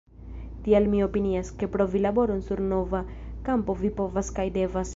Tial 0.67 0.87
mi 0.93 1.01
opinias, 1.07 1.51
ke 1.63 1.69
provi 1.75 2.01
laboron 2.05 2.41
sur 2.47 2.63
nova 2.71 3.03
kampo 3.51 3.77
vi 3.83 3.93
povas 4.01 4.33
kaj 4.41 4.51
devas. 4.57 4.89